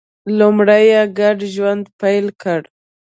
[0.37, 2.61] لومړی یې ګډ ژوند پیل کړ